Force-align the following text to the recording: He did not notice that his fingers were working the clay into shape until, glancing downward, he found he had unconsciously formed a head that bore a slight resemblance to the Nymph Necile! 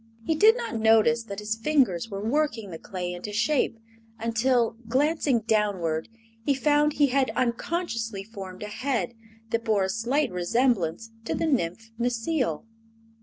He 0.25 0.33
did 0.33 0.57
not 0.57 0.79
notice 0.79 1.21
that 1.25 1.37
his 1.37 1.55
fingers 1.55 2.09
were 2.09 2.27
working 2.27 2.71
the 2.71 2.79
clay 2.79 3.13
into 3.13 3.31
shape 3.31 3.77
until, 4.17 4.75
glancing 4.87 5.41
downward, 5.41 6.09
he 6.43 6.55
found 6.55 6.93
he 6.93 7.09
had 7.09 7.29
unconsciously 7.35 8.23
formed 8.23 8.63
a 8.63 8.67
head 8.67 9.13
that 9.51 9.63
bore 9.63 9.83
a 9.83 9.89
slight 9.89 10.31
resemblance 10.31 11.11
to 11.25 11.35
the 11.35 11.45
Nymph 11.45 11.91
Necile! 11.99 12.65